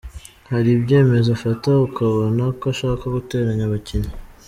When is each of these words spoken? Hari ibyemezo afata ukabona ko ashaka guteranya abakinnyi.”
Hari 0.51 0.69
ibyemezo 0.77 1.29
afata 1.37 1.69
ukabona 1.87 2.43
ko 2.59 2.63
ashaka 2.73 3.03
guteranya 3.15 3.63
abakinnyi.” 3.67 4.11